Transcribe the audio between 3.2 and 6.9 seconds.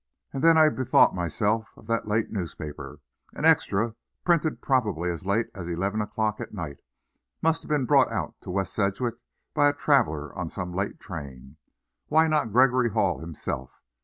An extra, printed probably as late as eleven o'clock at night,